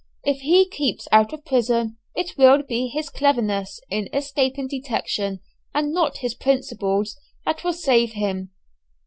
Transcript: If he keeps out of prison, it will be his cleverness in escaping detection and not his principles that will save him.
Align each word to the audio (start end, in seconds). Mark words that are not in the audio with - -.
If 0.23 0.39
he 0.41 0.67
keeps 0.67 1.07
out 1.11 1.31
of 1.31 1.45
prison, 1.45 1.97
it 2.15 2.35
will 2.35 2.63
be 2.63 2.87
his 2.87 3.11
cleverness 3.11 3.79
in 3.91 4.09
escaping 4.11 4.67
detection 4.67 5.41
and 5.75 5.93
not 5.93 6.17
his 6.25 6.33
principles 6.33 7.15
that 7.45 7.63
will 7.63 7.71
save 7.73 8.13
him. 8.13 8.49